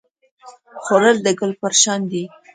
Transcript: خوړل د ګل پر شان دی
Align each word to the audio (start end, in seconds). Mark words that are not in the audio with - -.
خوړل 0.83 1.17
د 1.23 1.27
ګل 1.39 1.51
پر 1.61 1.73
شان 1.81 2.01
دی 2.11 2.23